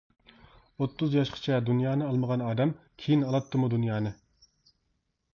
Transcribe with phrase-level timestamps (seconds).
[0.83, 2.71] ئوتتۇز ياشقىچە دۇنيانى ئالمىغان ئادەم
[3.03, 4.13] كىيىن ئالاتتىمۇ دۇنيانى.